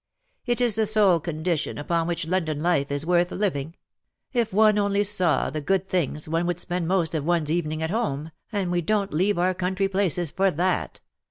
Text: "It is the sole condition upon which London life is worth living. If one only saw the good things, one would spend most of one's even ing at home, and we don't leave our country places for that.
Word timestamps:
"It 0.47 0.61
is 0.61 0.73
the 0.73 0.87
sole 0.87 1.19
condition 1.19 1.77
upon 1.77 2.07
which 2.07 2.25
London 2.25 2.59
life 2.59 2.91
is 2.91 3.05
worth 3.05 3.31
living. 3.31 3.75
If 4.33 4.51
one 4.51 4.79
only 4.79 5.03
saw 5.03 5.51
the 5.51 5.61
good 5.61 5.87
things, 5.87 6.27
one 6.27 6.47
would 6.47 6.59
spend 6.59 6.87
most 6.87 7.13
of 7.13 7.23
one's 7.23 7.51
even 7.51 7.71
ing 7.73 7.83
at 7.83 7.91
home, 7.91 8.31
and 8.51 8.71
we 8.71 8.81
don't 8.81 9.13
leave 9.13 9.37
our 9.37 9.53
country 9.53 9.87
places 9.87 10.31
for 10.31 10.49
that. 10.49 11.01